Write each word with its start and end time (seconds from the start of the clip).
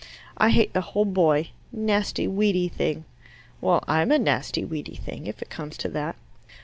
"I 0.35 0.49
hate 0.49 0.73
the 0.73 0.81
whole 0.81 1.05
boy. 1.05 1.49
Nasty 1.71 2.27
weedy 2.27 2.67
thing." 2.67 3.05
"Well, 3.61 3.83
I'm 3.87 4.09
a 4.11 4.17
nasty 4.17 4.65
weedy 4.65 4.95
thing, 4.95 5.27
if 5.27 5.43
it 5.43 5.51
comes 5.51 5.77
to 5.77 5.89
that." 5.89 6.15